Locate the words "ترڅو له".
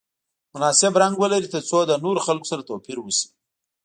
1.53-1.95